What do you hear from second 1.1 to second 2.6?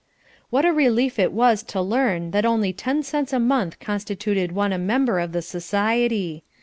it was to learn that